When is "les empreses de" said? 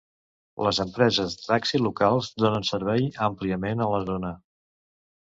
0.67-1.43